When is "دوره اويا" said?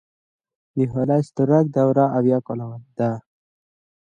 1.77-2.39